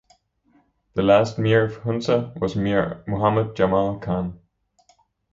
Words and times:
The 0.95 1.03
last 1.03 1.37
Mir 1.37 1.65
of 1.65 1.75
Hunza 1.83 2.33
was 2.41 2.55
Mir 2.55 3.03
Muhammad 3.05 3.55
Jamal 3.55 3.99
Khan. 3.99 4.39